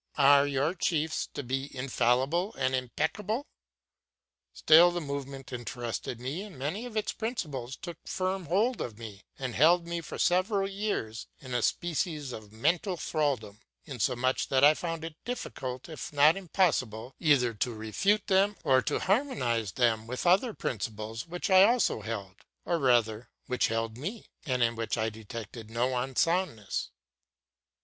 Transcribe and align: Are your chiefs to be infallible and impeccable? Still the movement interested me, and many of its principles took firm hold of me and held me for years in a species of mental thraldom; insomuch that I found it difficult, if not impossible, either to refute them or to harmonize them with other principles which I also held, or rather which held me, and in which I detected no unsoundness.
Are 0.17 0.47
your 0.47 0.73
chiefs 0.73 1.27
to 1.35 1.43
be 1.43 1.69
infallible 1.77 2.55
and 2.55 2.73
impeccable? 2.73 3.45
Still 4.51 4.89
the 4.89 4.99
movement 4.99 5.53
interested 5.53 6.19
me, 6.19 6.41
and 6.41 6.57
many 6.57 6.87
of 6.87 6.97
its 6.97 7.13
principles 7.13 7.75
took 7.75 7.99
firm 8.07 8.47
hold 8.47 8.81
of 8.81 8.97
me 8.97 9.21
and 9.37 9.53
held 9.53 9.85
me 9.85 10.01
for 10.01 10.19
years 10.65 11.27
in 11.39 11.53
a 11.53 11.61
species 11.61 12.31
of 12.31 12.51
mental 12.51 12.97
thraldom; 12.97 13.59
insomuch 13.85 14.47
that 14.47 14.63
I 14.63 14.73
found 14.73 15.03
it 15.05 15.23
difficult, 15.23 15.87
if 15.87 16.11
not 16.11 16.35
impossible, 16.35 17.13
either 17.19 17.53
to 17.53 17.71
refute 17.71 18.25
them 18.25 18.55
or 18.63 18.81
to 18.81 18.97
harmonize 19.01 19.73
them 19.73 20.07
with 20.07 20.25
other 20.25 20.55
principles 20.55 21.27
which 21.27 21.51
I 21.51 21.61
also 21.61 22.01
held, 22.01 22.37
or 22.65 22.79
rather 22.79 23.29
which 23.45 23.67
held 23.67 23.99
me, 23.99 24.25
and 24.47 24.63
in 24.63 24.75
which 24.75 24.97
I 24.97 25.09
detected 25.11 25.69
no 25.69 25.95
unsoundness. 25.95 26.89